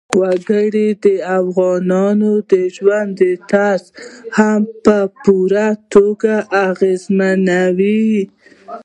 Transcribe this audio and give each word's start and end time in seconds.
وګړي 0.19 0.87
د 1.03 1.05
افغانانو 1.39 2.31
د 2.51 2.53
ژوند 2.75 3.17
طرز 3.51 3.83
هم 4.37 4.61
په 4.85 4.97
پوره 5.23 5.67
توګه 5.93 6.33
اغېزمنوي. 6.67 8.13